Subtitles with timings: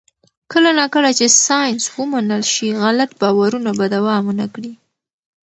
[0.51, 4.73] کله نا کله چې ساینس ومنل شي، غلط باورونه به دوام ونه کړي.